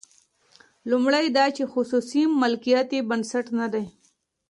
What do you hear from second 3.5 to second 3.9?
نه دی.